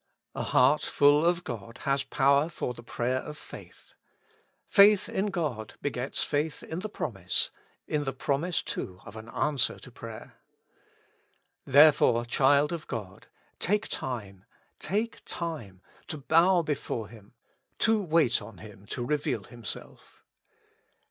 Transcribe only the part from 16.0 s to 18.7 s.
to bow before Hint^ to wait on